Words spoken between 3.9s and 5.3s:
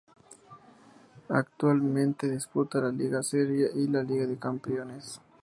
Liga de Campeones.